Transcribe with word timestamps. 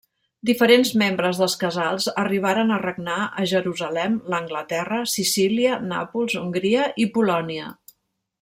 Diferents 0.49 0.91
membres 1.01 1.41
dels 1.41 1.55
Casals 1.63 2.07
arribaren 2.21 2.73
a 2.75 2.79
regnar 2.85 3.19
a 3.43 3.47
Jerusalem, 3.53 4.17
l'Anglaterra, 4.35 5.01
Sicília, 5.17 5.77
Nàpols, 5.93 6.39
Hongria 6.45 6.89
i 7.05 7.11
Polònia. 7.21 7.73